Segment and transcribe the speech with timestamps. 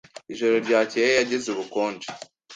[0.31, 2.07] Ijoro ryakeye yagize ubukonje.